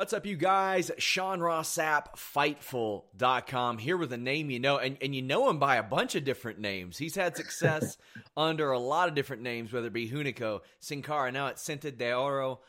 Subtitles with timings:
[0.00, 0.90] What's up, you guys?
[0.96, 5.58] Sean Ross Sapp, Fightful.com, here with a name you know, and, and you know him
[5.58, 6.96] by a bunch of different names.
[6.96, 7.98] He's had success
[8.34, 11.94] under a lot of different names, whether it be Hunico, Sin Cara, now it's Cinta
[11.94, 12.60] de Oro.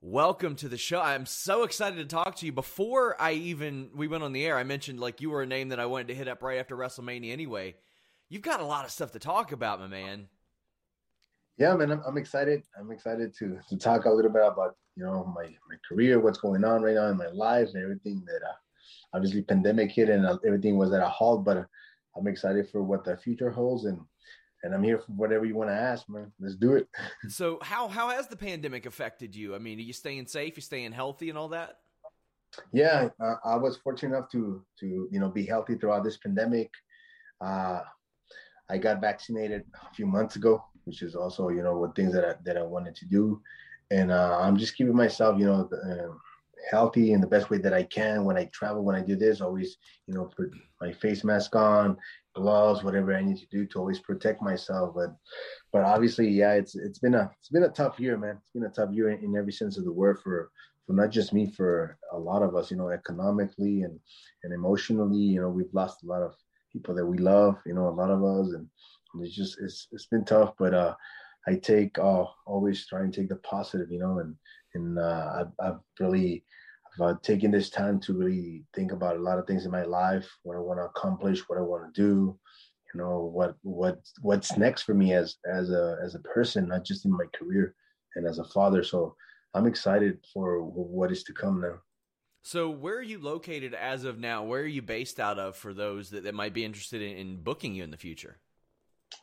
[0.00, 1.00] Welcome to the show.
[1.00, 2.52] I'm so excited to talk to you.
[2.52, 5.70] Before I even we went on the air, I mentioned like you were a name
[5.70, 7.74] that I wanted to hit up right after WrestleMania anyway.
[8.28, 10.28] You've got a lot of stuff to talk about, my man.
[11.58, 12.62] Yeah, man, I'm, I'm excited.
[12.78, 16.38] I'm excited to to talk a little bit about you know my my career, what's
[16.38, 18.54] going on right now in my life, and everything that uh,
[19.14, 21.44] obviously pandemic hit and uh, everything was at a halt.
[21.44, 21.64] But uh,
[22.16, 23.98] I'm excited for what the future holds, and
[24.62, 26.32] and I'm here for whatever you want to ask, man.
[26.40, 26.88] Let's do it.
[27.28, 29.54] so how how has the pandemic affected you?
[29.54, 30.56] I mean, are you staying safe?
[30.56, 31.78] You staying healthy and all that?
[32.72, 36.70] Yeah, uh, I was fortunate enough to to you know be healthy throughout this pandemic.
[37.40, 37.80] Uh,
[38.70, 42.24] I got vaccinated a few months ago, which is also you know what things that
[42.24, 43.42] I, that I wanted to do,
[43.94, 46.14] and uh, I'm just keeping myself you know uh,
[46.70, 48.84] healthy in the best way that I can when I travel.
[48.84, 50.50] When I do this, always you know put
[50.80, 51.96] my face mask on,
[52.34, 54.94] gloves, whatever I need to do to always protect myself.
[54.94, 55.10] But
[55.72, 58.38] but obviously, yeah, it's it's been a it's been a tough year, man.
[58.40, 60.50] It's been a tough year in, in every sense of the word for
[60.86, 62.70] for not just me, for a lot of us.
[62.70, 63.98] You know, economically and
[64.42, 65.24] and emotionally.
[65.34, 66.34] You know, we've lost a lot of
[66.72, 67.56] people that we love.
[67.66, 68.68] You know, a lot of us, and
[69.20, 70.54] it's just it's it's been tough.
[70.58, 70.94] But uh,
[71.46, 73.90] I take uh, always try and take the positive.
[73.90, 74.34] You know, and
[74.74, 76.44] and uh, I've, I've really
[76.94, 79.84] I've uh, taken this time to really think about a lot of things in my
[79.84, 82.38] life, what I want to accomplish, what I want to do.
[82.94, 86.84] You know, what what what's next for me as as a as a person, not
[86.84, 87.74] just in my career
[88.14, 88.84] and as a father.
[88.84, 89.16] So
[89.54, 91.80] I'm excited for what is to come now.
[92.42, 94.44] So, where are you located as of now?
[94.44, 97.36] Where are you based out of for those that, that might be interested in, in
[97.36, 98.38] booking you in the future?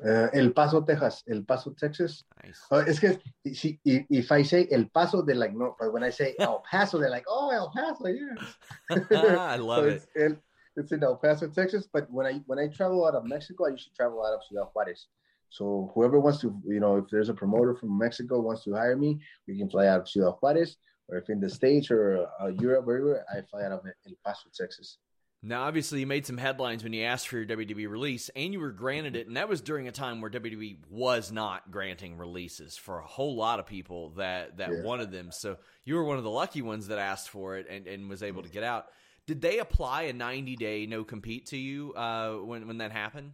[0.04, 1.24] Uh, El Paso, Texas.
[1.30, 2.24] El Paso, Texas.
[2.44, 2.60] Nice.
[2.72, 3.20] Uh, es que
[3.54, 5.76] si, if I say El Paso, they're like, no.
[5.80, 9.38] But when I say El Paso, they're like, oh, El Paso, yeah.
[9.38, 9.94] I love so it.
[9.94, 10.38] It's, El,
[10.78, 11.88] it's in El Paso, Texas.
[11.92, 14.70] But when I when I travel out of Mexico, I usually travel out of Ciudad
[14.74, 15.08] Juarez.
[15.50, 18.96] So whoever wants to, you know, if there's a promoter from Mexico wants to hire
[18.96, 20.78] me, we can fly out of Ciudad Juarez
[21.12, 24.14] or if in the States or uh, Europe or everywhere, I fly out of El
[24.26, 24.98] Paso, Texas.
[25.44, 28.60] Now, obviously, you made some headlines when you asked for your WWE release, and you
[28.60, 32.78] were granted it, and that was during a time where WWE was not granting releases
[32.78, 34.84] for a whole lot of people that that Yeah.
[34.84, 35.32] wanted them.
[35.32, 38.22] So you were one of the lucky ones that asked for it and, and was
[38.22, 38.88] able to get out.
[39.26, 43.32] Did they apply a 90 day no compete to you uh, when when that happened?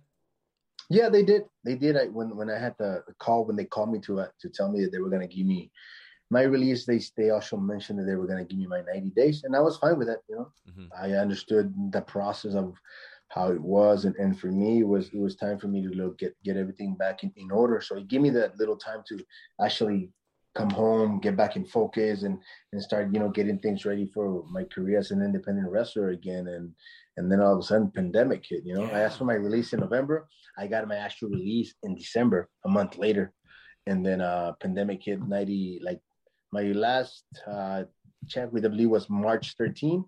[0.89, 1.43] Yeah, they did.
[1.65, 1.97] They did.
[1.97, 4.71] I, when when I had the call when they called me to uh, to tell
[4.71, 5.71] me that they were going to give me
[6.29, 9.09] my release, they they also mentioned that they were going to give me my 90
[9.11, 10.21] days, and I was fine with that.
[10.29, 10.87] You know, Mhm.
[10.97, 12.75] I understood the process of
[13.29, 15.89] how it was, and, and for me, it was it was time for me to
[15.89, 17.79] look, get get everything back in, in order.
[17.81, 19.15] So it gave me that little time to
[19.61, 20.11] actually
[20.55, 22.39] come home, get back in focus, and
[22.71, 26.47] and start you know getting things ready for my career as an independent wrestler again.
[26.47, 26.73] And
[27.17, 28.65] and then all of a sudden, pandemic hit.
[28.65, 28.97] You know, yeah.
[28.97, 30.27] I asked for my release in November.
[30.57, 33.33] I got my actual release in December, a month later,
[33.85, 35.21] and then uh pandemic hit.
[35.21, 36.01] Ninety like
[36.51, 37.83] my last uh
[38.27, 40.03] check with W was March 13.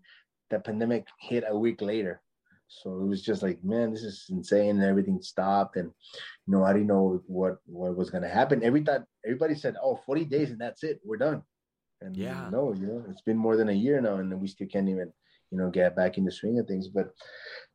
[0.49, 2.21] The pandemic hit a week later.
[2.69, 5.91] So it was just like, man, this is insane, and everything stopped, and
[6.45, 8.63] you know, I didn't know what what was gonna happen.
[8.63, 11.41] Every thought, everybody said, "Oh, 40 days, and that's it, we're done."
[12.01, 14.67] And yeah, no, you know, it's been more than a year now, and we still
[14.67, 15.11] can't even,
[15.49, 16.87] you know, get back in the swing of things.
[16.87, 17.11] But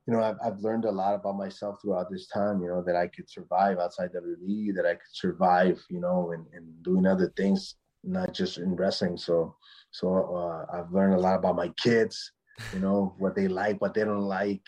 [0.06, 2.62] you know, I've, I've learned a lot about myself throughout this time.
[2.62, 6.46] You know, that I could survive outside WWE, that I could survive, you know, and,
[6.52, 7.74] and doing other things,
[8.06, 9.16] not just in wrestling.
[9.16, 9.56] So,
[9.90, 12.32] so uh, I've learned a lot about my kids.
[12.72, 14.62] You know, what they like, what they don't like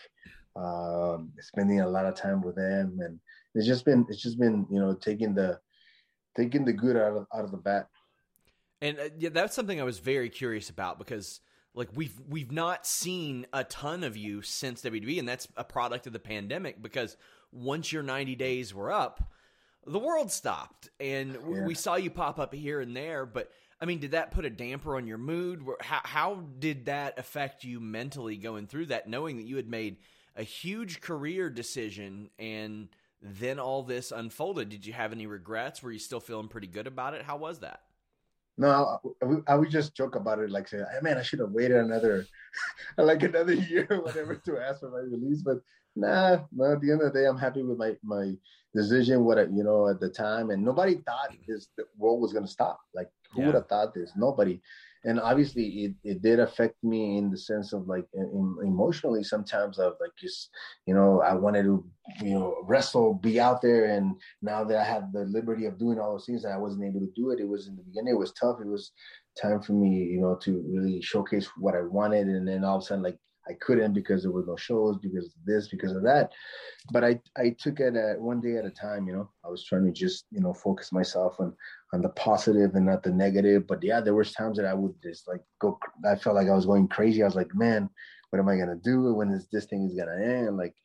[0.57, 3.19] um, spending a lot of time with them, and
[3.53, 5.59] it's just been it's just been you know taking the
[6.35, 7.87] taking the good out of out of the bat.
[8.81, 11.41] And uh, yeah, that's something I was very curious about because
[11.73, 16.07] like we've we've not seen a ton of you since WWE, and that's a product
[16.07, 16.81] of the pandemic.
[16.81, 17.17] Because
[17.51, 19.31] once your ninety days were up,
[19.87, 21.65] the world stopped, and yeah.
[21.65, 23.51] we saw you pop up here and there, but.
[23.79, 25.63] I mean, did that put a damper on your mood?
[25.81, 29.97] How, how did that affect you mentally going through that, knowing that you had made
[30.35, 32.89] a huge career decision and
[33.21, 34.69] then all this unfolded.
[34.69, 35.81] Did you have any regrets?
[35.81, 37.23] Were you still feeling pretty good about it?
[37.23, 37.81] How was that?
[38.59, 41.51] No, I, I would just joke about it, like say, hey, "Man, I should have
[41.51, 42.25] waited another,
[42.97, 45.61] like another year, or whatever, to ask for my release." But
[45.97, 46.73] nah, no.
[46.73, 48.33] At the end of the day, I'm happy with my my
[48.73, 49.23] decision.
[49.23, 52.47] What I, you know at the time, and nobody thought this the world was gonna
[52.47, 52.79] stop.
[52.93, 53.47] Like, who yeah.
[53.47, 54.11] would have thought this?
[54.15, 54.61] Nobody
[55.07, 59.79] and obviously it, it did affect me in the sense of like in, emotionally sometimes
[59.79, 60.49] of like just
[60.85, 61.83] you know i wanted to
[62.21, 65.99] you know wrestle be out there and now that i have the liberty of doing
[65.99, 68.17] all those things i wasn't able to do it it was in the beginning it
[68.17, 68.91] was tough it was
[69.41, 72.83] time for me you know to really showcase what i wanted and then all of
[72.83, 73.17] a sudden like
[73.49, 76.31] I couldn't because there were no shows, because of this, because of that.
[76.91, 79.29] But I, I took it at one day at a time, you know.
[79.45, 81.53] I was trying to just, you know, focus myself on
[81.93, 83.67] on the positive and not the negative.
[83.67, 86.55] But yeah, there was times that I would just like go I felt like I
[86.55, 87.21] was going crazy.
[87.21, 87.89] I was like, man,
[88.29, 90.57] what am I gonna do when this this thing is gonna end?
[90.57, 90.75] Like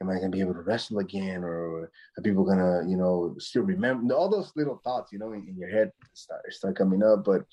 [0.00, 3.62] am I gonna be able to wrestle again, or are people gonna, you know, still
[3.62, 7.24] remember all those little thoughts, you know, in, in your head start start coming up.
[7.24, 7.44] But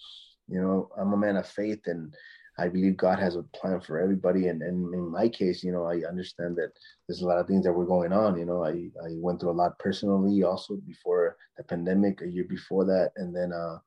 [0.48, 2.14] you know, I'm a man of faith, and
[2.58, 4.48] I believe God has a plan for everybody.
[4.48, 6.72] And, and in my case, you know, I understand that
[7.08, 8.38] there's a lot of things that were going on.
[8.38, 12.46] You know, I, I went through a lot personally also before the pandemic, a year
[12.46, 13.12] before that.
[13.18, 13.80] And then, uh,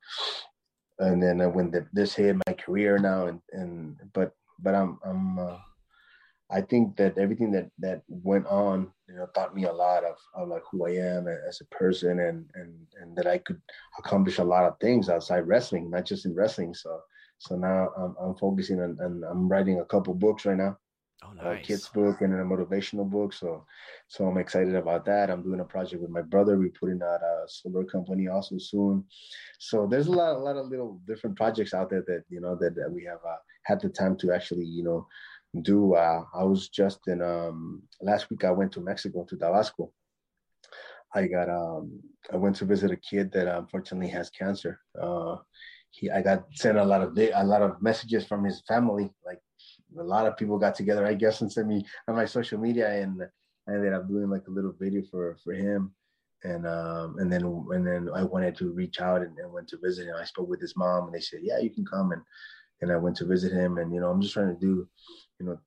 [0.99, 5.39] and then when the, this hit my career now and, and, but, but I'm, I'm,
[5.39, 5.59] uh,
[6.51, 10.17] I think that everything that, that went on, you know, taught me a lot of,
[10.35, 13.61] of like who I am as a person and, and, and that I could
[13.99, 16.75] accomplish a lot of things outside wrestling, not just in wrestling.
[16.75, 17.01] So,
[17.39, 20.79] so now I'm, I'm focusing on, and I'm writing a couple books right now.
[21.25, 21.65] Oh, nice.
[21.65, 23.33] A kids book and a motivational book.
[23.33, 23.65] So,
[24.07, 25.31] so I'm excited about that.
[25.31, 26.57] I'm doing a project with my brother.
[26.57, 29.05] We're putting out a solar company also soon.
[29.59, 32.57] So there's a lot, a lot of little different projects out there that you know
[32.61, 35.09] that, that we have uh, had the time to actually you know
[35.63, 35.95] do.
[35.95, 38.45] Uh, I was just in um, last week.
[38.45, 39.93] I went to Mexico to Tabasco.
[41.15, 42.01] I got um,
[42.33, 44.81] I went to visit a kid that unfortunately has cancer.
[45.01, 45.37] Uh,
[45.91, 49.11] he I got sent a lot of a lot of messages from his family.
[49.25, 49.41] Like
[49.99, 52.91] a lot of people got together, I guess, and sent me on my social media,
[52.91, 53.23] and
[53.69, 55.93] I ended up doing like a little video for for him.
[56.45, 59.79] And um and then and then I wanted to reach out and, and went to
[59.83, 60.15] visit him.
[60.17, 62.23] I spoke with his mom, and they said, "Yeah, you can come." And
[62.81, 64.89] and I went to visit him, and you know, I'm just trying to do,
[65.41, 65.59] you know,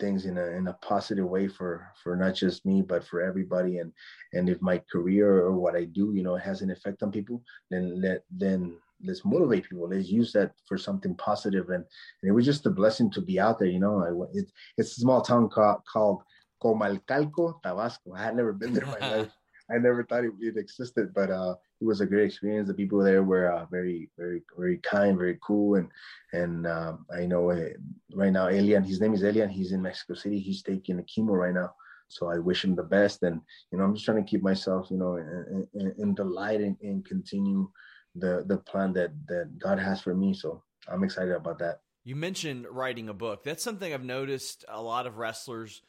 [0.00, 3.78] things in a in a positive way for for not just me but for everybody
[3.78, 3.92] and
[4.32, 7.42] and if my career or what I do you know has an effect on people
[7.70, 9.88] then let then let's motivate people.
[9.88, 11.68] Let's use that for something positive.
[11.70, 11.84] And,
[12.22, 13.68] and it was just a blessing to be out there.
[13.68, 16.22] You know, I, it, it's a small town called, called
[16.62, 18.14] Comalcalco, Tabasco.
[18.14, 19.32] I had never been there in my life.
[19.70, 22.66] I never thought it, it existed, but uh, it was a great experience.
[22.66, 25.88] The people there were uh, very, very, very kind, very cool, and
[26.32, 27.68] and um, I know uh,
[28.12, 29.48] right now Elian, his name is Elian.
[29.48, 30.40] He's in Mexico City.
[30.40, 31.72] He's taking a chemo right now,
[32.08, 33.22] so I wish him the best.
[33.22, 33.40] And
[33.70, 36.60] you know, I'm just trying to keep myself, you know, in, in, in the light
[36.60, 37.70] and, and continue
[38.14, 40.34] the the plan that that God has for me.
[40.34, 41.80] So I'm excited about that.
[42.04, 43.44] You mentioned writing a book.
[43.44, 45.82] That's something I've noticed a lot of wrestlers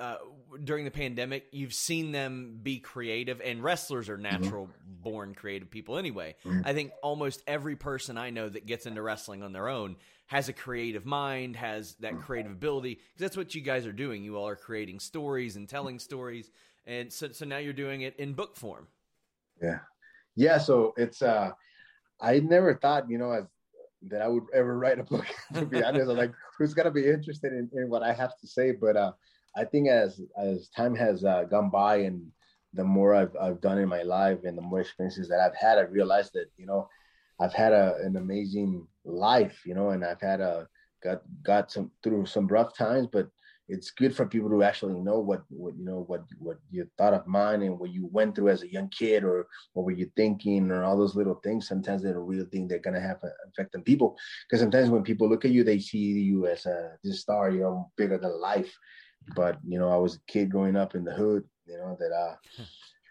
[0.00, 0.16] uh,
[0.64, 1.46] during the pandemic.
[1.52, 4.42] You've seen them be creative, and wrestlers are mm-hmm.
[4.42, 5.02] natural mm-hmm.
[5.02, 6.36] born creative people anyway.
[6.44, 6.62] Mm-hmm.
[6.64, 10.48] I think almost every person I know that gets into wrestling on their own has
[10.48, 12.22] a creative mind, has that mm-hmm.
[12.22, 12.94] creative ability.
[12.94, 14.22] Because that's what you guys are doing.
[14.22, 16.50] You all are creating stories and telling stories,
[16.86, 18.88] and so so now you're doing it in book form.
[19.60, 19.80] Yeah,
[20.36, 21.50] yeah, so it's uh,
[22.20, 23.44] I never thought, you know, as
[24.08, 25.26] that I would ever write a book.
[25.54, 28.46] to be honest, I'm like, who's gonna be interested in, in what I have to
[28.46, 28.72] say?
[28.72, 29.12] But uh,
[29.56, 32.26] I think as as time has uh, gone by and
[32.72, 35.78] the more I've I've done in my life and the more experiences that I've had,
[35.78, 36.88] I realized that you know
[37.40, 40.68] I've had a, an amazing life, you know, and I've had a
[41.02, 43.28] got got some through some rough times, but
[43.70, 47.14] it's good for people to actually know what what you know what what you thought
[47.14, 50.10] of mine and what you went through as a young kid or what were you
[50.16, 51.68] thinking or all those little things.
[51.68, 54.16] Sometimes they're a real thing they're gonna have an effect on people
[54.48, 57.60] because sometimes when people look at you they see you as a this star you
[57.60, 58.72] know bigger than life.
[59.36, 62.12] But you know i was a kid growing up in the hood you know that
[62.12, 62.34] uh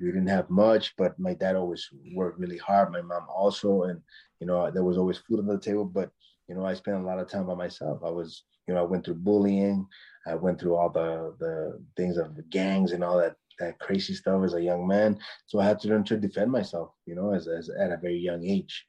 [0.01, 4.01] we didn't have much but my dad always worked really hard my mom also and
[4.39, 6.09] you know there was always food on the table but
[6.47, 7.99] you know i spent a lot of time by myself.
[8.03, 9.87] I was you know i went through bullying
[10.29, 14.13] I went through all the the things of the gangs and all that that crazy
[14.13, 15.19] stuff as a young man.
[15.47, 18.17] So I had to learn to defend myself, you know, as, as at a very
[18.17, 18.85] young age.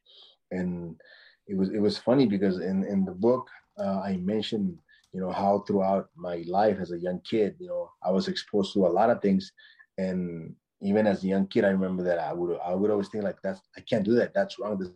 [0.52, 1.00] And
[1.46, 4.78] it was it was funny because in in the book uh, I mentioned
[5.12, 8.72] you know how throughout my life as a young kid, you know, I was exposed
[8.75, 9.52] to a lot of things,
[9.99, 13.25] and even as a young kid, I remember that I would I would always think
[13.25, 14.32] like that's I can't do that.
[14.34, 14.78] That's wrong.
[14.78, 14.90] This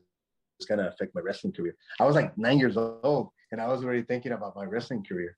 [0.60, 1.74] is gonna affect my wrestling career.
[1.98, 5.36] I was like nine years old, and I was already thinking about my wrestling career.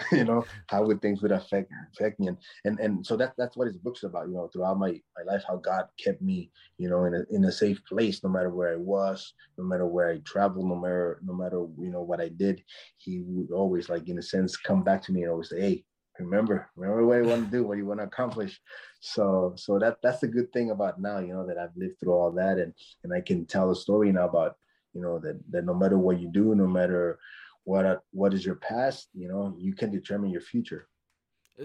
[0.12, 2.28] you know how would things would affect affect me.
[2.28, 5.30] And and and so that that's what his book's about you know throughout my my
[5.30, 8.48] life how god kept me you know in a in a safe place no matter
[8.48, 12.18] where i was no matter where i traveled no matter no matter you know what
[12.18, 12.62] i did.
[12.96, 15.84] He would always like in a sense come back to me and always say hey
[16.18, 18.58] remember remember what you want to do what you want to accomplish.
[19.00, 22.14] So so that that's the good thing about now you know that i've lived through
[22.14, 22.56] all that.
[22.56, 22.72] And
[23.04, 24.56] and i can tell a story now about
[24.94, 27.18] you know that that no matter what you do no matter
[27.64, 30.88] what what is your past you know you can determine your future.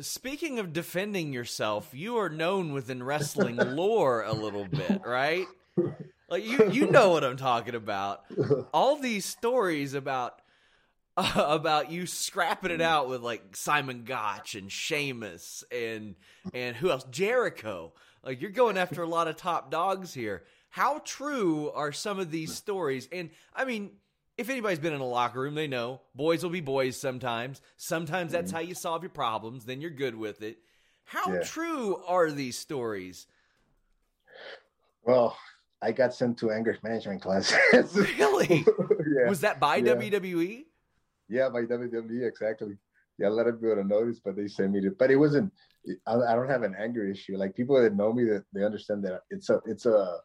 [0.02, 5.46] Speaking of defending yourself you are known within wrestling lore a little bit right?
[6.28, 8.24] Like you you know what i'm talking about.
[8.74, 10.42] All these stories about
[11.18, 16.16] uh, about you scrapping it out with like Simon Gotch and Sheamus and
[16.54, 17.06] and who else?
[17.12, 17.94] Jericho.
[18.24, 20.44] Like you're going after a lot of top dogs here.
[20.70, 23.08] How true are some of these stories?
[23.12, 23.92] And i mean
[24.38, 27.62] if anybody's been in a locker room, they know boys will be boys sometimes.
[27.78, 28.58] Sometimes that's mm-hmm.
[28.58, 29.66] how you solve your problems.
[29.66, 30.58] Then you're good with it.
[31.06, 31.44] How yeah.
[31.44, 33.28] true are these stories?
[35.04, 35.38] Well,
[35.82, 37.56] I got sent to anger management class.
[37.94, 38.66] really?
[38.66, 39.30] yeah.
[39.30, 39.94] Was that by yeah.
[39.94, 40.66] WWE?
[41.30, 42.78] Yeah, by WWE, exactly.
[43.18, 44.92] Yeah, a lot of people don't notice, but they sent me to.
[44.92, 45.54] But it wasn't.
[46.06, 47.38] I, I don't have an anger issue.
[47.38, 50.18] Like people that know me, that they understand that it's a, it's a,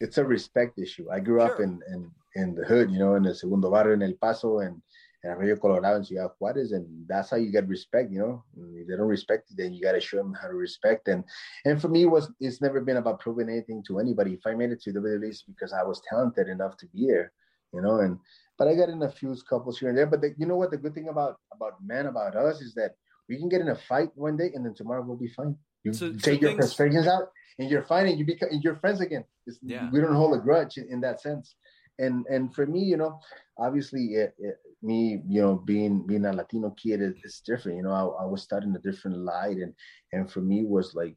[0.00, 1.10] it's a respect issue.
[1.10, 1.54] I grew sure.
[1.54, 4.60] up in, in in the hood, you know, in the segundo barrio in El Paso
[4.60, 4.80] and
[5.24, 8.44] in Arroyo Colorado and Ciudad Juarez, and that's how you get respect, you know.
[8.56, 11.08] And if they don't respect you, then you got to show them how to respect.
[11.08, 11.24] And
[11.64, 14.34] and for me, it was it's never been about proving anything to anybody.
[14.34, 17.06] If I made it to the WWE, it's because I was talented enough to be
[17.06, 17.32] there,
[17.72, 18.00] you know.
[18.00, 18.18] And
[18.58, 20.06] but I got in a few couples here and there.
[20.06, 20.70] But the, you know what?
[20.70, 22.92] The good thing about about men about us is that
[23.28, 25.56] we can get in a fight one day, and then tomorrow we'll be fine.
[25.84, 26.56] You so, take so your things...
[26.56, 27.28] frustrations out,
[27.60, 28.18] and you're fighting.
[28.18, 29.24] You become you're friends again.
[29.46, 29.88] It's, yeah.
[29.92, 31.54] We don't hold a grudge in, in that sense
[31.98, 33.20] and and for me you know
[33.58, 37.84] obviously it, it, me you know being being a latino kid is, is different you
[37.84, 39.58] know I, I, was studying a different light.
[39.58, 39.74] And
[40.12, 41.16] and for me was like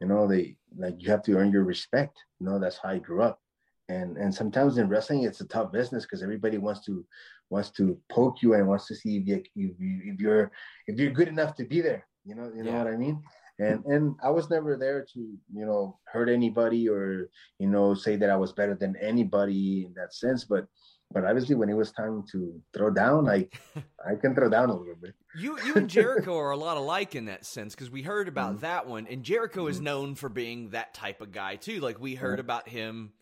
[0.00, 2.98] you know they like you have to earn your respect you know that's how i
[2.98, 3.40] grew up.
[3.88, 7.06] And and sometimes in wrestling it's a tough business because everybody wants to
[7.50, 10.50] wants to poke you and wants to see if you if, you, if you're
[10.88, 12.82] if you're good enough to be there you know you know yeah.
[12.82, 13.22] what i mean
[13.58, 18.16] and and I was never there to you know hurt anybody or you know say
[18.16, 20.66] that I was better than anybody in that sense but
[21.12, 23.48] but obviously when it was time to throw down I
[24.06, 27.14] I can throw down a little bit you you and Jericho are a lot alike
[27.14, 28.62] in that sense because we heard about mm-hmm.
[28.62, 29.84] that one and Jericho is mm-hmm.
[29.84, 32.40] known for being that type of guy too like we heard mm-hmm.
[32.40, 33.12] about him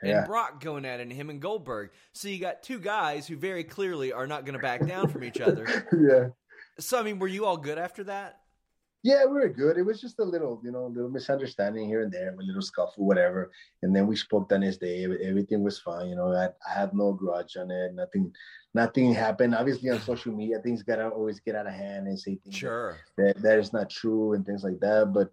[0.00, 0.26] and yeah.
[0.26, 3.64] Brock going at it and him and Goldberg so you got two guys who very
[3.64, 6.28] clearly are not going to back down from each other yeah
[6.78, 8.40] so I mean were you all good after that
[9.08, 9.78] yeah, we were good.
[9.78, 12.60] It was just a little, you know, a little misunderstanding here and there, a little
[12.60, 13.50] scuffle, whatever.
[13.82, 15.04] And then we spoke the next day.
[15.04, 16.10] Everything was fine.
[16.10, 17.94] You know, I, I had no grudge on it.
[17.94, 18.34] Nothing,
[18.74, 19.54] nothing happened.
[19.54, 22.98] Obviously, on social media, things gotta always get out of hand and say things sure.
[23.16, 25.10] that, that is not true and things like that.
[25.14, 25.30] But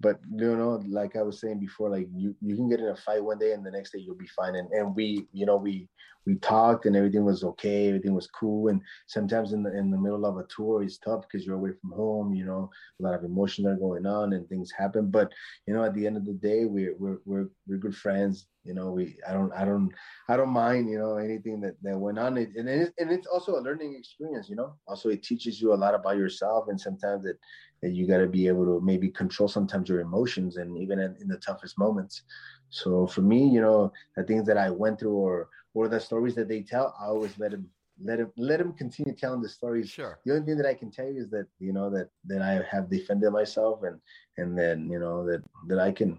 [0.00, 2.96] but you know like i was saying before like you you can get in a
[2.96, 4.56] fight one day and the next day you'll be fine.
[4.56, 5.88] And, and we you know we
[6.26, 8.68] we talked and everything was okay everything was cool.
[8.68, 11.70] And sometimes in the in the middle of a tour it's tough because you're away
[11.80, 15.10] from home you know a lot of emotions are going on and things happen.
[15.10, 15.32] But
[15.66, 18.74] you know at the end of the day we're we're we're, we're good friends you
[18.74, 19.90] know we i don't i don't
[20.28, 22.36] i don't mind you know anything that that went on.
[22.36, 24.74] And, and, and it's also a learning experience you know.
[24.86, 27.38] Also it teaches you a lot about yourself and sometimes it
[27.82, 31.16] that you got to be able to maybe control sometimes your emotions and even in,
[31.20, 32.22] in, the toughest moments
[32.70, 36.34] so for me you know the things that i went through or or the stories
[36.34, 37.68] that they tell, I always let them
[38.00, 39.90] let him let him continue telling the stories.
[39.90, 40.18] Sure.
[40.24, 42.64] The only thing that I can tell you is that you know that that I
[42.70, 44.00] have defended myself and
[44.36, 46.18] and then you know that that I can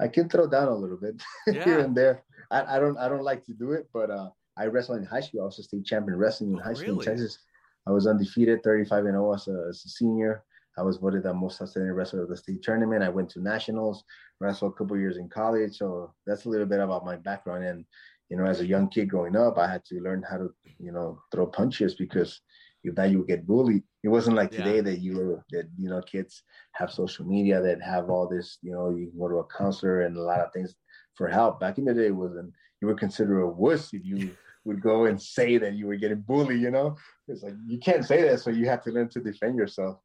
[0.00, 1.64] I can throw down a little bit yeah.
[1.64, 2.24] here and there.
[2.50, 5.20] I, I don't I don't like to do it, but uh, I wrestled in high
[5.20, 5.42] school.
[5.42, 7.06] I was a state champion wrestling in oh, high school really?
[7.06, 7.38] in Texas.
[7.86, 10.42] I was undefeated, 35 and 0 as a, as a senior.
[10.76, 13.02] I was voted the most outstanding wrestler of the state tournament.
[13.02, 14.04] I went to nationals,
[14.40, 15.76] wrestled a couple years in college.
[15.78, 17.64] So that's a little bit about my background.
[17.64, 17.84] And
[18.30, 20.92] you know, as a young kid growing up, I had to learn how to, you
[20.92, 22.40] know, throw punches because
[22.84, 23.82] if that you would get bullied.
[24.02, 24.82] It wasn't like today yeah.
[24.82, 28.58] that you were that you know kids have social media that have all this.
[28.62, 30.74] You know, you can go to a counselor and a lot of things
[31.14, 31.58] for help.
[31.58, 34.30] Back in the day, it wasn't you were considered a wuss if you
[34.64, 36.60] would go and say that you were getting bullied.
[36.60, 39.56] You know, it's like you can't say that, so you have to learn to defend
[39.56, 39.98] yourself.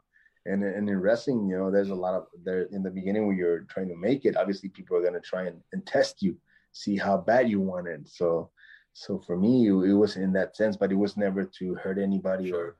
[0.45, 3.37] And, and in wrestling, you know, there's a lot of there in the beginning when
[3.37, 4.37] you're trying to make it.
[4.37, 6.37] Obviously, people are gonna try and, and test you,
[6.71, 8.07] see how bad you want it.
[8.07, 8.49] So
[8.93, 11.97] so for me, it, it was in that sense, but it was never to hurt
[11.97, 12.59] anybody sure.
[12.59, 12.77] or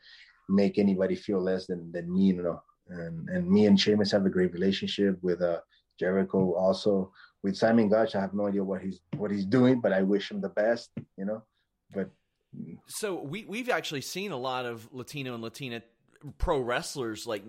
[0.49, 2.61] make anybody feel less than, than me, you know.
[2.89, 5.59] And and me and Sheamus have a great relationship with uh
[5.99, 7.11] Jericho also.
[7.41, 10.31] With Simon Gotch, I have no idea what he's what he's doing, but I wish
[10.31, 11.43] him the best, you know.
[11.93, 12.09] But
[12.87, 15.81] so we we've actually seen a lot of Latino and Latina
[16.37, 17.43] pro wrestlers like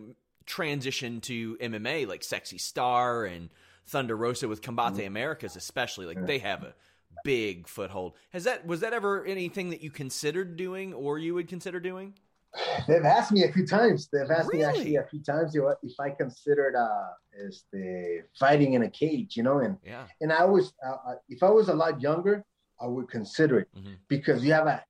[0.46, 3.50] transition to MMA, like Sexy Star and
[3.86, 5.06] Thunder Rosa with Combate mm-hmm.
[5.06, 6.06] Americas, especially.
[6.06, 6.74] Like they have a
[7.24, 8.14] big foothold.
[8.30, 12.14] Has that was that ever anything that you considered doing or you would consider doing?
[12.88, 14.08] They've asked me a few times.
[14.12, 14.58] They've asked really?
[14.58, 17.08] me actually a few times if I considered uh
[17.38, 21.42] is the fighting in a cage, you know, and yeah, and I was uh, if
[21.42, 22.44] I was a lot younger,
[22.80, 23.94] I would consider it mm-hmm.
[24.08, 24.84] because you have a.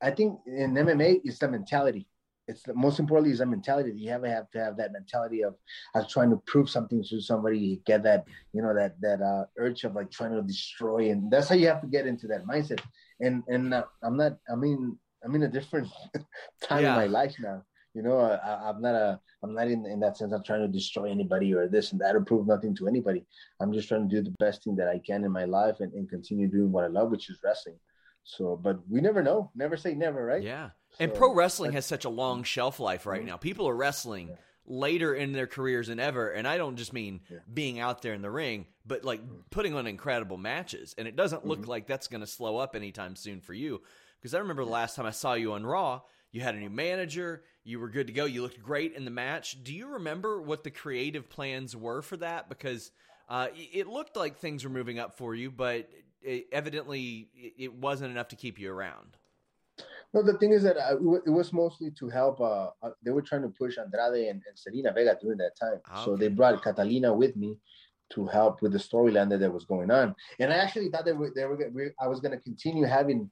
[0.00, 2.06] I think in MMA it's the mentality
[2.48, 3.92] it's the most importantly is a mentality.
[3.94, 5.54] You have to have to have that mentality of
[5.94, 9.84] of trying to prove something to somebody, get that you know that that uh, urge
[9.84, 12.80] of like trying to destroy, and that's how you have to get into that mindset.
[13.20, 14.38] And and uh, I'm not.
[14.50, 15.88] I mean, I'm in a different
[16.62, 16.94] time yeah.
[16.94, 17.62] in my life now.
[17.94, 19.20] You know, I, am not a.
[19.42, 20.32] I'm not in in that sense.
[20.32, 23.26] I'm trying to destroy anybody or this and that or prove nothing to anybody.
[23.60, 25.92] I'm just trying to do the best thing that I can in my life and,
[25.94, 27.78] and continue doing what I love, which is wrestling.
[28.22, 29.50] So, but we never know.
[29.54, 30.42] Never say never, right?
[30.42, 30.70] Yeah.
[30.98, 33.28] And pro wrestling has such a long shelf life right mm-hmm.
[33.28, 33.36] now.
[33.36, 34.34] People are wrestling yeah.
[34.66, 37.38] later in their careers than ever, and I don't just mean yeah.
[37.52, 39.40] being out there in the ring, but like mm-hmm.
[39.50, 40.94] putting on incredible matches.
[40.96, 41.70] And it doesn't look mm-hmm.
[41.70, 43.82] like that's going to slow up anytime soon for you.
[44.20, 46.00] Because I remember the last time I saw you on Raw,
[46.32, 49.10] you had a new manager, you were good to go, you looked great in the
[49.10, 49.62] match.
[49.62, 52.48] Do you remember what the creative plans were for that?
[52.48, 52.90] Because
[53.28, 55.88] uh, it looked like things were moving up for you, but
[56.22, 57.28] it, evidently
[57.58, 59.16] it wasn't enough to keep you around.
[60.16, 62.40] No, the thing is that I, it was mostly to help.
[62.40, 65.78] Uh, uh, they were trying to push Andrade and, and Zelina Vega during that time,
[65.90, 66.04] okay.
[66.06, 67.58] so they brought Catalina with me
[68.14, 70.14] to help with the storyline that, that was going on.
[70.38, 73.30] And I actually thought they were, they were I was going to continue having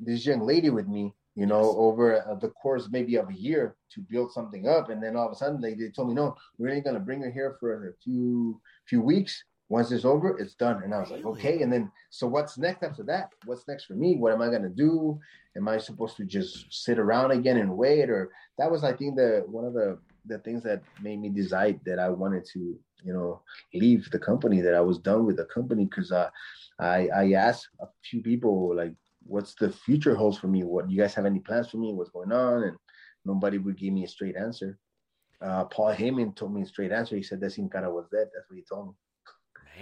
[0.00, 1.74] this young lady with me, you know, yes.
[1.76, 4.88] over uh, the course maybe of a year to build something up.
[4.88, 7.00] And then all of a sudden they, they told me, no, we're only going to
[7.00, 10.82] bring her here for a few few weeks once it's over, it's done.
[10.82, 11.62] And I was like, okay.
[11.62, 13.30] And then, so what's next after that?
[13.46, 14.16] What's next for me?
[14.16, 15.18] What am I going to do?
[15.56, 18.10] Am I supposed to just sit around again and wait?
[18.10, 21.80] Or that was, I think, the one of the the things that made me decide
[21.86, 22.58] that I wanted to,
[23.02, 23.40] you know,
[23.72, 24.60] leave the company.
[24.60, 26.28] That I was done with the company because uh,
[26.78, 30.64] I I asked a few people like, what's the future holds for me?
[30.64, 31.94] What do you guys have any plans for me?
[31.94, 32.64] What's going on?
[32.64, 32.76] And
[33.24, 34.78] nobody would give me a straight answer.
[35.40, 37.16] Uh, Paul Heyman told me a straight answer.
[37.16, 38.28] He said that Sin Cara was dead.
[38.34, 38.94] That's what he told me.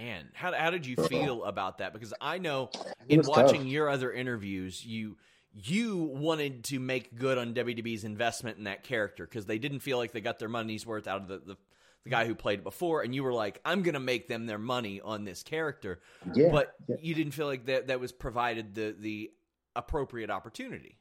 [0.01, 1.93] Man, how how did you feel about that?
[1.93, 2.71] Because I know
[3.07, 3.69] in watching tough.
[3.69, 5.17] your other interviews, you
[5.53, 9.97] you wanted to make good on WWE's investment in that character because they didn't feel
[9.97, 11.57] like they got their money's worth out of the, the,
[12.03, 14.47] the guy who played it before, and you were like, "I'm going to make them
[14.47, 15.99] their money on this character,"
[16.33, 16.95] yeah, but yeah.
[16.99, 19.29] you didn't feel like that that was provided the the
[19.75, 20.97] appropriate opportunity.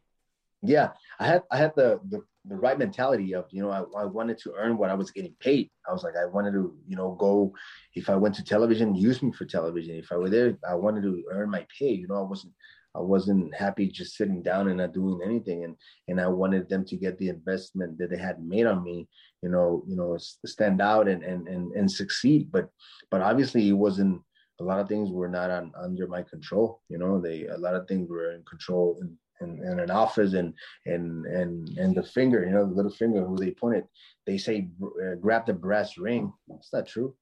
[0.61, 4.05] Yeah, I had I had the the the right mentality of you know I, I
[4.07, 5.71] wanted to earn what I was getting paid.
[5.89, 7.53] I was like I wanted to you know go
[7.95, 9.97] if I went to television, use me for television.
[9.97, 11.91] If I were there, I wanted to earn my pay.
[11.91, 12.55] You know, I wasn't
[12.97, 15.65] I wasn't happy just sitting down and not doing anything.
[15.65, 15.77] And
[16.09, 19.07] and I wanted them to get the investment that they had made on me.
[19.43, 22.51] You know, you know, stand out and and and, and succeed.
[22.51, 22.71] But
[23.11, 24.23] but obviously it wasn't.
[24.61, 26.83] A lot of things were not on under my control.
[26.91, 30.35] You know, they a lot of things were in control and in, in, an office
[30.35, 30.55] and
[30.87, 33.87] and and and the finger, you know, the little finger who they point it,
[34.27, 36.33] they say uh, grab the brass ring.
[36.49, 37.15] It's not true.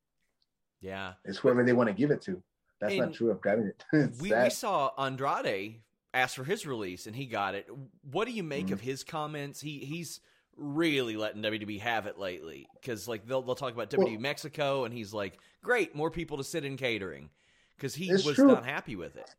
[0.81, 2.43] Yeah, it's whoever they want to give it to.
[2.81, 3.85] That's and not true of grabbing it.
[4.21, 5.81] we, we saw Andrade
[6.15, 7.69] ask for his release and he got it.
[8.11, 8.75] What do you make mm-hmm.
[8.75, 9.61] of his comments?
[9.61, 10.21] He he's
[10.57, 14.85] really letting WWE have it lately because like they'll they'll talk about WWE well, Mexico
[14.85, 17.31] and he's like, great, more people to sit in catering
[17.77, 18.49] because he was true.
[18.49, 19.35] not happy with it.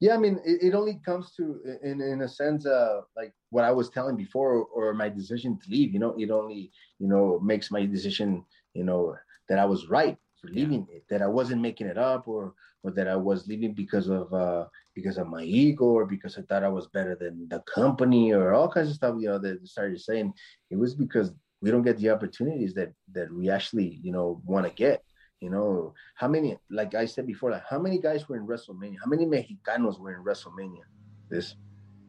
[0.00, 3.64] Yeah, I mean, it, it only comes to in in a sense, uh, like what
[3.64, 5.92] I was telling before, or, or my decision to leave.
[5.92, 9.16] You know, it only you know makes my decision, you know,
[9.48, 10.98] that I was right for leaving yeah.
[10.98, 14.32] it, that I wasn't making it up, or or that I was leaving because of
[14.32, 18.32] uh because of my ego, or because I thought I was better than the company,
[18.32, 19.16] or all kinds of stuff.
[19.18, 20.32] You know, that started saying
[20.70, 24.64] it was because we don't get the opportunities that that we actually you know want
[24.64, 25.02] to get
[25.40, 28.96] you know, how many, like I said before, like how many guys were in WrestleMania?
[29.02, 30.82] How many Mexicanos were in WrestleMania
[31.30, 31.54] this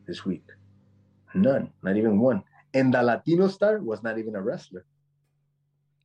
[0.07, 0.45] this week?
[1.35, 2.43] None, not even one.
[2.73, 4.85] And the Latino star was not even a wrestler.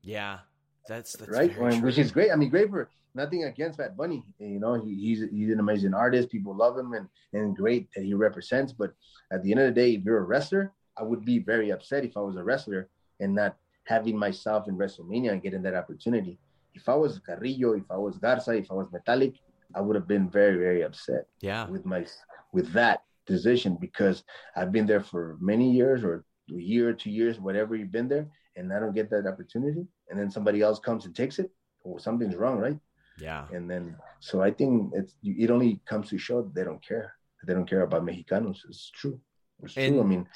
[0.02, 0.40] Yeah,
[0.86, 2.30] that's, that's right, which is great.
[2.30, 4.22] I mean, great for nothing against Bad Bunny.
[4.38, 6.30] You know, he, he's he's an amazing artist.
[6.30, 8.72] People love him, and and great that he represents.
[8.72, 8.92] But
[9.32, 12.04] at the end of the day, if you're a wrestler, I would be very upset
[12.04, 16.38] if I was a wrestler and not having myself in WrestleMania and getting that opportunity
[16.74, 19.36] if I was Carrillo, if I was Garza, if I was Metalik,
[19.74, 21.26] I would have been very, very upset.
[21.40, 21.66] Yeah.
[21.66, 22.06] With my
[22.52, 24.22] with that decision because
[24.56, 28.28] I've been there for many years or a year, two years, whatever you've been there,
[28.56, 31.50] and I don't get that opportunity, and then somebody else comes and takes it.
[31.82, 32.78] Well, something's wrong, right?
[33.18, 33.46] Yeah.
[33.52, 37.14] And then so I think it's it only comes to show they don't care.
[37.46, 38.58] They don't care about Mexicanos.
[38.68, 39.20] It's true.
[39.62, 40.02] It's and, true.
[40.02, 40.26] I mean,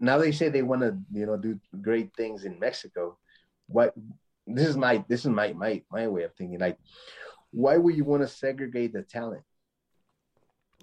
[0.00, 3.16] now they say they want to, you know, do great things in Mexico.
[3.68, 3.94] What
[4.54, 6.58] this is my this is my my my way of thinking.
[6.58, 6.78] Like,
[7.50, 9.42] why would you want to segregate the talent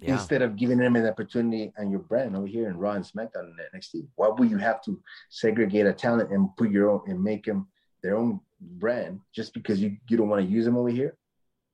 [0.00, 0.12] yeah.
[0.14, 3.50] instead of giving them an opportunity on your brand over here in Raw and SmackDown
[3.50, 4.06] and NXT?
[4.14, 5.00] Why would you have to
[5.30, 7.68] segregate a talent and put your own and make them
[8.02, 11.16] their own brand just because you you don't want to use them over here?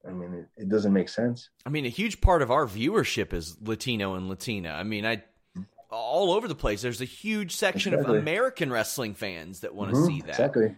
[0.07, 1.48] I mean, it, it doesn't make sense.
[1.64, 4.70] I mean, a huge part of our viewership is Latino and Latina.
[4.70, 5.22] I mean, I
[5.92, 6.83] all over the place.
[6.83, 8.16] There's a huge section exactly.
[8.16, 10.31] of American wrestling fans that want to mm-hmm, see that.
[10.31, 10.74] Exactly.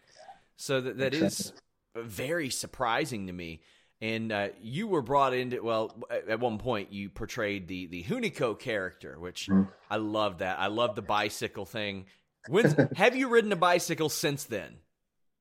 [0.56, 1.52] So that that is
[1.96, 3.62] very surprising to me.
[4.00, 8.58] And uh, you were brought into well at one point you portrayed the the Hunico
[8.58, 9.68] character, which mm.
[9.90, 10.58] I love that.
[10.58, 12.06] I love the bicycle thing.
[12.48, 14.76] When's, have you ridden a bicycle since then?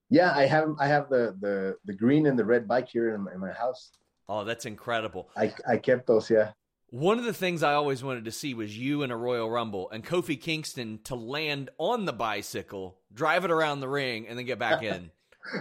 [0.09, 0.75] Yeah, I have.
[0.79, 3.51] I have the the the green and the red bike here in my, in my
[3.51, 3.91] house.
[4.29, 5.29] Oh, that's incredible.
[5.35, 6.29] I I kept those.
[6.29, 6.51] Yeah.
[6.93, 9.89] One of the things I always wanted to see was you in a Royal Rumble
[9.89, 14.45] and Kofi Kingston to land on the bicycle, drive it around the ring, and then
[14.45, 15.09] get back in.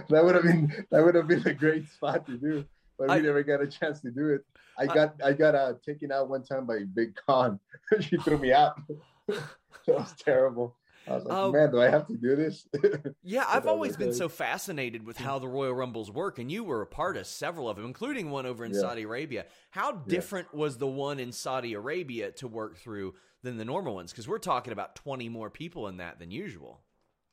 [0.09, 2.63] that would have been that would have been a great spot to do,
[2.99, 4.45] but we never got a chance to do it.
[4.77, 7.59] I got I, I got uh, taken out one time by Big Con.
[7.99, 8.79] she threw me out.
[9.27, 9.41] that
[9.87, 10.75] was terrible.
[11.07, 12.65] I was like, um, man, do I have to do this?
[13.23, 16.81] yeah, I've always been so fascinated with how the Royal Rumbles work, and you were
[16.81, 18.79] a part of several of them, including one over in yeah.
[18.79, 19.45] Saudi Arabia.
[19.71, 20.59] How different yeah.
[20.59, 24.11] was the one in Saudi Arabia to work through than the normal ones?
[24.11, 26.81] Because we're talking about 20 more people in that than usual.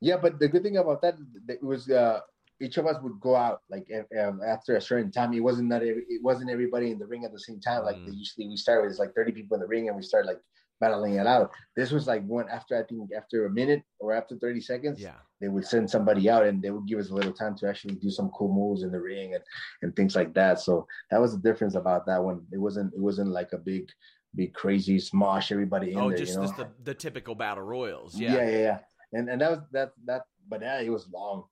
[0.00, 1.16] Yeah, but the good thing about that,
[1.48, 2.20] it was uh,
[2.61, 3.87] each of us would go out like
[4.20, 5.33] um, after a certain time.
[5.33, 7.85] It wasn't that it wasn't everybody in the ring at the same time.
[7.85, 8.14] Like mm.
[8.16, 10.40] usually we start with like 30 people in the ring, and we start like
[10.81, 11.51] battling it out.
[11.77, 15.19] This was like one after I think after a minute or after 30 seconds, yeah,
[15.40, 17.95] they would send somebody out and they would give us a little time to actually
[17.97, 19.45] do some cool moves in the ring and
[19.83, 20.59] and things like that.
[20.61, 22.43] So that was the difference about that one.
[22.53, 23.88] It wasn't it wasn't like a big
[24.35, 26.19] big crazy smosh everybody in oh, there.
[26.19, 26.47] just, you know?
[26.47, 28.19] just the, the typical battle royals.
[28.19, 28.35] Yeah.
[28.35, 28.79] yeah, yeah, yeah.
[29.12, 31.45] And and that was that that but yeah, it was long.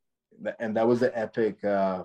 [0.61, 2.05] And that was the epic uh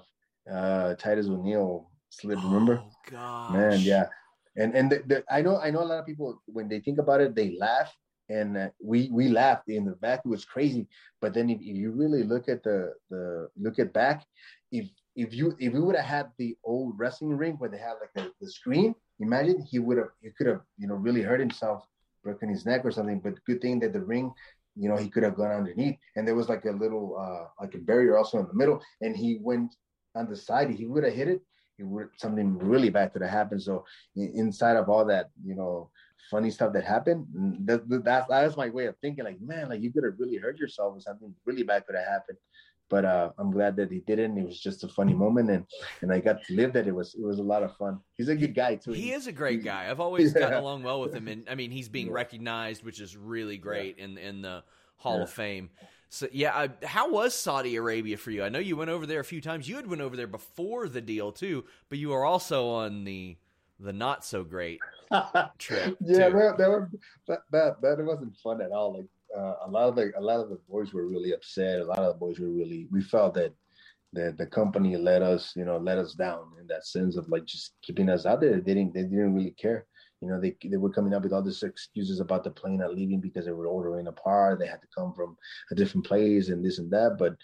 [0.52, 2.84] uh Titus O'Neil slip, remember?
[3.16, 3.50] Oh.
[3.52, 4.08] Man, yeah
[4.56, 7.00] and and the, the, I know I know a lot of people when they think
[7.00, 7.94] about it they laugh
[8.30, 10.22] and uh, we we laughed in the back.
[10.26, 10.88] It was crazy.
[11.22, 14.26] But then if, if, you really look at the the look at back
[14.72, 17.98] if if you if we would have had the old wrestling ring where they have
[18.02, 21.40] like the, the screen imagine he would have he could have you know really hurt
[21.40, 21.86] himself
[22.24, 23.20] broken his neck or something.
[23.20, 24.32] But good thing that the ring
[24.76, 25.98] you know he could have gone underneath.
[26.16, 28.82] And there was like a little uh like a barrier also in the middle.
[29.02, 29.76] And he went
[30.16, 30.70] on the side.
[30.72, 31.42] He would have hit it
[32.18, 33.62] something really bad could have happened.
[33.62, 35.90] So inside of all that, you know,
[36.30, 37.28] funny stuff that happened,
[37.66, 39.26] that, that's that's my way of thinking.
[39.26, 42.08] Like, man, like you could have really hurt yourself, or something really bad could have
[42.08, 42.38] happened.
[42.90, 44.38] But uh, I'm glad that he didn't.
[44.38, 45.66] It was just a funny moment, and
[46.02, 46.88] and I got to live that.
[46.88, 48.00] It was it was a lot of fun.
[48.18, 48.92] He's a good guy too.
[48.92, 49.90] He is a great guy.
[49.90, 50.42] I've always yeah.
[50.42, 52.14] gotten along well with him, and I mean, he's being yeah.
[52.14, 54.06] recognized, which is really great yeah.
[54.06, 54.64] in in the
[54.98, 55.70] Hall of Fame.
[56.14, 58.44] So yeah, uh, how was Saudi Arabia for you?
[58.44, 59.68] I know you went over there a few times.
[59.68, 63.36] You had went over there before the deal too, but you were also on the
[63.80, 64.80] the not so great
[65.58, 65.98] trip.
[66.02, 66.88] yeah, that, that, was,
[67.28, 68.96] that, that that wasn't fun at all.
[68.96, 71.80] Like uh, a lot of the a lot of the boys were really upset.
[71.80, 72.88] A lot of the boys were really.
[72.92, 73.56] We felt that
[74.14, 77.46] that the company let us, you know, let us down in that sense of like
[77.46, 78.62] just keeping us out there.
[78.62, 79.88] They didn't they didn't really care.
[80.24, 82.96] You know, they they were coming up with all these excuses about the plane not
[82.96, 84.60] leaving because they were ordering a part.
[84.60, 85.36] They had to come from
[85.70, 87.18] a different place and this and that.
[87.20, 87.36] But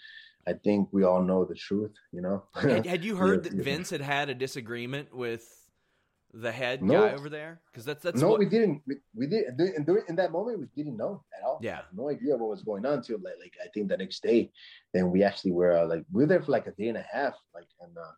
[0.48, 1.92] I think we all know the truth.
[2.10, 2.44] You know.
[2.54, 5.46] had, had you heard that Vince had had a disagreement with
[6.32, 7.06] the head no.
[7.06, 7.60] guy over there?
[7.70, 8.38] Because that's that's no, what...
[8.38, 8.80] we didn't.
[8.86, 11.58] We, we did in, in that moment we didn't know at all.
[11.60, 14.50] Yeah, no idea what was going on until like, like I think the next day.
[14.94, 17.06] Then we actually were uh, like we were there for like a day and a
[17.12, 18.12] half, like and uh,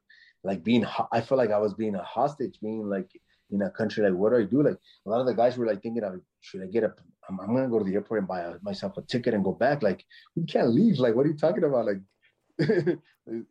[0.44, 0.86] like being.
[1.10, 3.10] I felt like I was being a hostage, being like
[3.52, 4.62] in a country like what do I do?
[4.62, 6.94] Like a lot of the guys were like thinking of should I get a
[7.28, 9.82] I'm, I'm gonna go to the airport and buy myself a ticket and go back.
[9.82, 10.98] Like we can't leave.
[10.98, 11.86] Like what are you talking about?
[11.86, 12.00] Like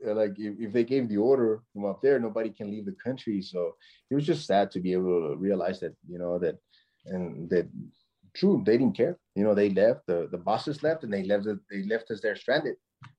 [0.04, 3.42] like if, if they gave the order from up there, nobody can leave the country.
[3.42, 3.76] So
[4.10, 6.58] it was just sad to be able to realize that, you know, that
[7.06, 7.68] and that
[8.34, 9.18] true, they didn't care.
[9.36, 12.36] You know, they left, the, the bosses left and they left they left us there
[12.36, 12.76] stranded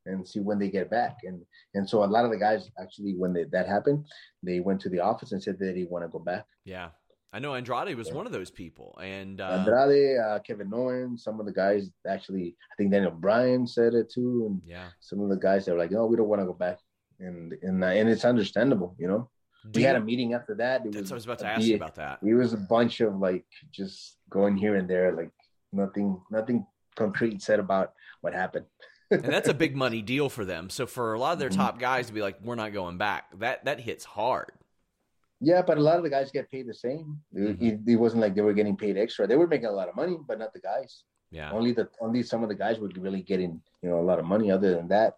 [0.07, 1.19] and see when they get back.
[1.25, 1.43] And
[1.75, 4.07] and so a lot of the guys actually when they, that happened,
[4.43, 6.47] they went to the office and said that they want to go back.
[6.65, 6.91] Yeah.
[7.35, 8.15] I know Andrade was yeah.
[8.15, 12.55] one of those people, and uh, Andrade, uh, Kevin Owens, some of the guys actually,
[12.71, 15.79] I think Daniel Bryan said it too, and yeah, some of the guys that were
[15.79, 16.79] like, "No, we don't want to go back,"
[17.21, 19.31] and and uh, and it's understandable, you know.
[19.71, 20.85] Do we you, had a meeting after that.
[20.85, 22.19] It was, I was about to ask you about that.
[22.23, 25.31] It was a bunch of like just going here and there, like
[25.73, 28.67] nothing, nothing concrete said about what happened.
[29.13, 30.71] And that's a big money deal for them.
[30.71, 31.61] So for a lot of their mm-hmm.
[31.61, 34.53] top guys to be like, "We're not going back," that that hits hard.
[35.41, 37.19] Yeah, but a lot of the guys get paid the same.
[37.35, 37.65] Mm-hmm.
[37.65, 39.27] It, it, wasn't like they were getting paid extra.
[39.27, 41.03] They were making a lot of money, but not the guys.
[41.33, 41.51] Yeah.
[41.51, 44.25] Only the only some of the guys were really getting you know a lot of
[44.25, 44.51] money.
[44.51, 45.15] Other than that,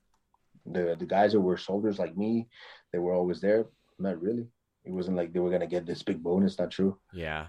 [0.65, 2.49] the the guys that were soldiers like me,
[2.93, 3.67] they were always there.
[3.99, 4.47] Not really.
[4.85, 6.59] It wasn't like they were gonna get this big bonus.
[6.59, 6.99] Not true.
[7.13, 7.47] Yeah.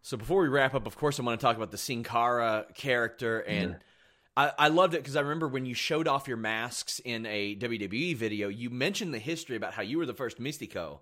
[0.00, 2.66] So before we wrap up, of course, I want to talk about the Sin Cara
[2.74, 3.72] character and.
[3.72, 3.80] Mm-hmm.
[4.36, 7.56] I, I loved it because I remember when you showed off your masks in a
[7.56, 11.00] WWE video, you mentioned the history about how you were the first Mystico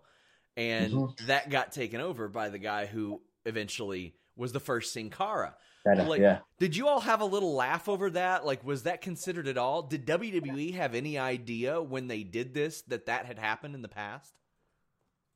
[0.56, 1.26] and mm-hmm.
[1.26, 5.54] that got taken over by the guy who eventually was the first Sin Cara.
[5.84, 6.38] Like, yeah.
[6.60, 8.46] Did you all have a little laugh over that?
[8.46, 9.82] Like, was that considered at all?
[9.82, 13.88] Did WWE have any idea when they did this that that had happened in the
[13.88, 14.32] past?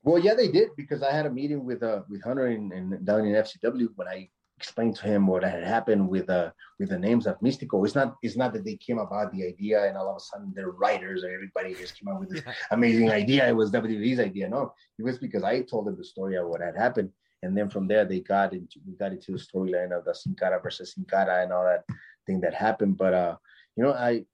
[0.05, 3.05] Well, yeah, they did because I had a meeting with uh with Hunter and, and
[3.05, 6.99] down in FCW when I explained to him what had happened with uh with the
[6.99, 7.85] names of Mystico.
[7.85, 10.53] It's not it's not that they came about the idea and all of a sudden
[10.55, 12.53] they're writers or everybody just came up with this yeah.
[12.71, 13.49] amazing idea.
[13.49, 14.49] It was WWE's idea.
[14.49, 17.11] No, it was because I told them the story of what had happened.
[17.43, 20.35] And then from there they got into we got into the storyline of the Sin
[20.39, 21.85] Cara versus Sin Cara and all that
[22.27, 22.97] thing that happened.
[22.97, 23.37] But uh,
[23.77, 24.25] you know, I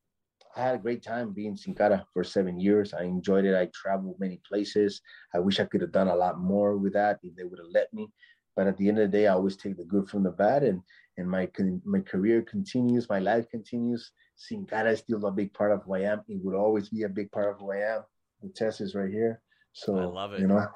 [0.54, 2.92] I had a great time being Sin Cara for seven years.
[2.92, 3.56] I enjoyed it.
[3.56, 5.00] I traveled many places.
[5.34, 7.72] I wish I could have done a lot more with that if they would have
[7.72, 8.08] let me.
[8.56, 10.62] But at the end of the day, I always take the good from the bad,
[10.62, 10.82] and
[11.16, 11.48] and my
[11.84, 14.12] my career continues, my life continues.
[14.36, 16.22] Sin Cara is still a big part of who I am.
[16.28, 18.02] It would always be a big part of who I am.
[18.42, 19.40] The test is right here.
[19.72, 20.40] So I love it.
[20.40, 20.66] You know,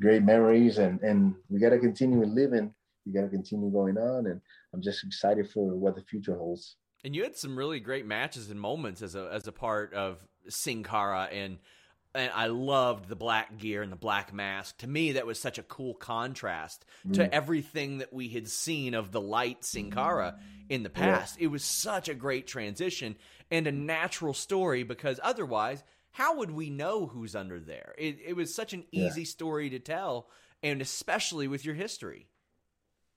[0.00, 2.72] great memories, and and we got to continue living.
[3.04, 4.40] We got to continue going on, and
[4.72, 6.76] I'm just excited for what the future holds.
[7.04, 10.18] And you had some really great matches and moments as a as a part of
[10.48, 11.58] Sin Cara, and
[12.16, 14.78] and I loved the black gear and the black mask.
[14.78, 17.14] To me, that was such a cool contrast mm.
[17.14, 21.38] to everything that we had seen of the light Sin Cara in the past.
[21.38, 21.44] Yeah.
[21.44, 23.16] It was such a great transition
[23.50, 27.94] and a natural story because otherwise, how would we know who's under there?
[27.98, 29.26] It, it was such an easy yeah.
[29.26, 30.28] story to tell,
[30.62, 32.28] and especially with your history.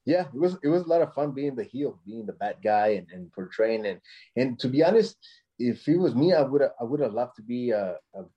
[0.05, 2.57] Yeah, it was it was a lot of fun being the heel, being the bad
[2.63, 4.01] guy, and, and portraying and
[4.35, 5.17] and to be honest,
[5.59, 7.93] if it was me, I would I would have loved to be uh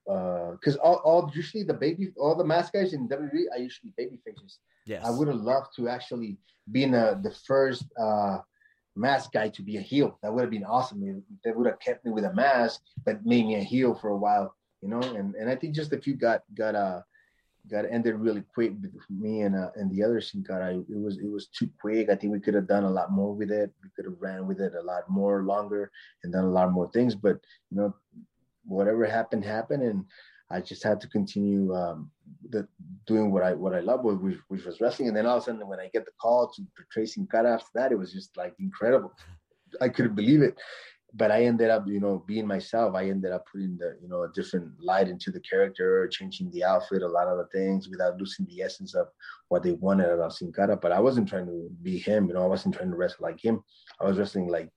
[0.07, 3.93] because uh, all, all usually the baby all the mask guys in WWE are usually
[3.97, 4.59] baby faces.
[4.85, 6.37] Yes, I would have loved to actually
[6.71, 8.39] be in a, the first uh
[8.95, 10.19] mask guy to be a heel.
[10.21, 11.23] That would have been awesome.
[11.43, 14.17] They would have kept me with a mask, but made me a heel for a
[14.17, 15.01] while, you know.
[15.01, 17.01] And and I think just if you got got uh
[17.69, 20.77] got ended really quick with me and uh, and the other Sin Cara.
[20.77, 22.09] It was it was too quick.
[22.09, 23.71] I think we could have done a lot more with it.
[23.81, 25.91] We could have ran with it a lot more longer
[26.23, 27.15] and done a lot more things.
[27.15, 27.39] But
[27.71, 27.95] you know,
[28.65, 30.05] whatever happened happened, and
[30.49, 32.11] I just had to continue um,
[32.49, 32.67] the,
[33.07, 35.07] doing what I what I love, which, which was wrestling.
[35.07, 37.53] And then all of a sudden, when I get the call to portray Sin Cara
[37.53, 39.13] after that, it was just like incredible.
[39.81, 40.55] I couldn't believe it
[41.15, 42.95] but I ended up, you know, being myself.
[42.95, 46.63] I ended up putting the, you know, a different light into the character, changing the
[46.63, 49.07] outfit, a lot of the things without losing the essence of
[49.49, 50.75] what they wanted about Sin Cara.
[50.75, 53.43] But I wasn't trying to be him, you know, I wasn't trying to wrestle like
[53.43, 53.63] him.
[54.01, 54.69] I was wrestling like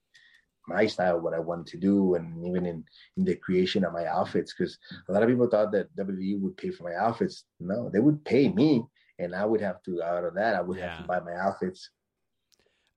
[0.69, 2.85] my style, what I wanted to do, and even in
[3.17, 4.53] in the creation of my outfits.
[4.53, 4.77] Because
[5.09, 7.45] a lot of people thought that WWE would pay for my outfits.
[7.61, 8.83] No, they would pay me,
[9.19, 10.91] and I would have to out of that, I would yeah.
[10.91, 11.91] have to buy my outfits.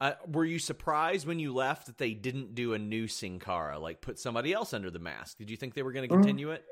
[0.01, 3.77] Uh, were you surprised when you left that they didn't do a new Sin Cara,
[3.77, 5.38] like put somebody else under the mask?
[5.38, 6.17] Did you think they were going to mm.
[6.17, 6.63] continue it?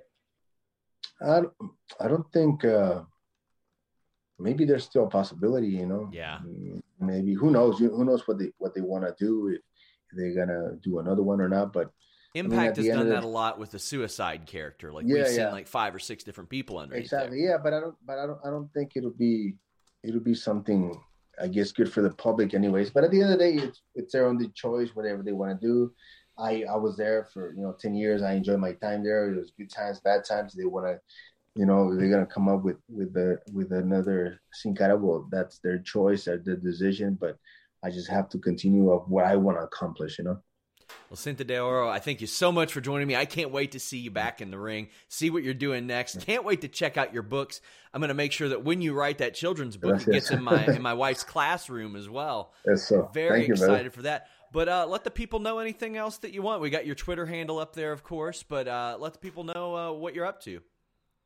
[1.22, 1.54] I don't,
[2.00, 2.64] I don't think.
[2.64, 3.02] Uh,
[4.40, 6.10] maybe there's still a possibility, you know.
[6.14, 6.40] Yeah.
[7.00, 7.80] Maybe who knows?
[7.80, 11.24] Who knows what they what they want to do if, if, they're gonna do another
[11.24, 11.74] one or not?
[11.74, 11.92] But
[12.34, 14.92] Impact I mean, has done that the, a lot with the suicide character.
[14.92, 16.96] Like yeah, we've seen like five or six different people under.
[16.96, 17.44] Exactly.
[17.44, 17.96] Yeah, but I don't.
[18.06, 18.40] But I don't.
[18.46, 19.56] I don't think it'll be
[20.04, 20.98] it'll be something
[21.40, 22.90] I guess good for the public anyways.
[22.90, 25.60] But at the end of the day, it's it's their own choice, whatever they want
[25.60, 25.94] to do.
[26.38, 28.22] I I was there for you know ten years.
[28.22, 29.32] I enjoyed my time there.
[29.32, 30.54] It was good times, bad times.
[30.54, 31.00] They want to,
[31.56, 34.98] you know, they're gonna come up with with the with another Sin Cara.
[34.98, 37.18] Well, that's their choice, or their decision.
[37.20, 37.38] But
[37.84, 40.18] I just have to continue of what I want to accomplish.
[40.20, 40.42] You know.
[41.10, 43.16] Well, Cinta de Oro, I thank you so much for joining me.
[43.16, 46.22] I can't wait to see you back in the ring, see what you're doing next.
[46.22, 47.62] Can't wait to check out your books.
[47.94, 50.44] I'm going to make sure that when you write that children's book, it gets in
[50.44, 52.54] my in my wife's classroom as well.
[52.66, 53.10] Yes, so.
[53.14, 54.28] Very thank excited you, for that.
[54.52, 56.62] But uh, let the people know anything else that you want.
[56.62, 59.76] We got your Twitter handle up there, of course, but uh, let the people know
[59.76, 60.62] uh, what you're up to.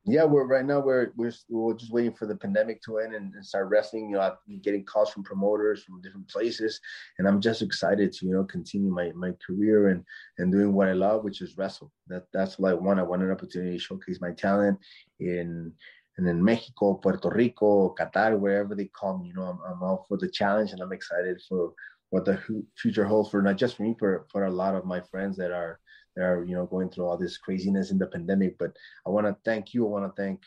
[0.04, 3.36] Yeah, we're right now we're we're we're just waiting for the pandemic to end and,
[3.36, 4.10] and start wrestling.
[4.10, 6.80] You know, I'm getting calls from promoters from different places,
[7.20, 10.04] and I'm just excited to you know continue my my career and
[10.40, 11.92] and doing what I love, which is wrestle.
[12.08, 13.00] That that's what I want.
[13.00, 14.80] I want an opportunity to showcase my talent
[15.20, 15.72] in
[16.18, 19.28] and in Mexico, Puerto Rico, Qatar, wherever they call me.
[19.28, 21.74] You know, I'm I'm all for the challenge, and I'm excited for
[22.12, 22.40] what the
[22.78, 25.52] future holds for not just for me, but for a lot of my friends that
[25.52, 25.80] are
[26.16, 28.58] that are you know going through all this craziness in the pandemic.
[28.60, 28.76] But
[29.08, 29.86] I want to thank you.
[29.86, 30.42] I want to thank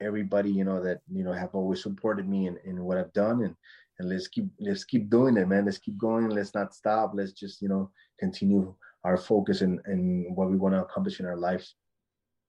[0.00, 3.42] everybody you know that you know have always supported me in, in what I've done
[3.42, 3.54] and
[3.98, 5.66] and let's keep let's keep doing it, man.
[5.66, 6.30] Let's keep going.
[6.30, 7.12] Let's not stop.
[7.14, 11.26] Let's just you know continue our focus and and what we want to accomplish in
[11.26, 11.74] our lives.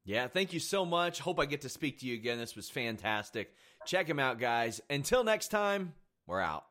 [0.06, 1.20] Yeah, thank you so much.
[1.20, 2.40] Hope I get to speak to you again.
[2.40, 3.54] This was fantastic.
[3.86, 4.82] Check him out, guys.
[4.90, 5.94] Until next time,
[6.26, 6.71] we're out.